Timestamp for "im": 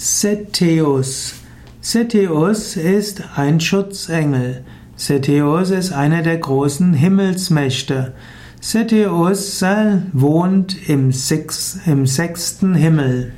10.88-11.10, 11.84-12.06